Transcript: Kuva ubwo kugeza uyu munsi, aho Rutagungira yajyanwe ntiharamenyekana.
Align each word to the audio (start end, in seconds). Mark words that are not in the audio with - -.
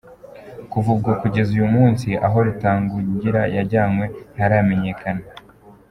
Kuva 0.71 0.87
ubwo 0.95 1.11
kugeza 1.21 1.49
uyu 1.57 1.67
munsi, 1.75 2.07
aho 2.25 2.37
Rutagungira 2.47 3.41
yajyanwe 3.55 4.05
ntiharamenyekana. 4.31 5.23